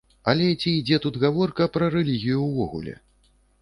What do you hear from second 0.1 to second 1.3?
Але ці ідзе тут